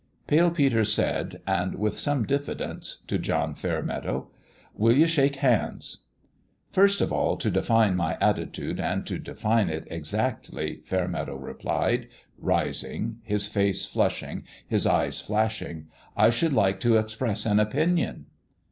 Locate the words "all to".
7.13-7.51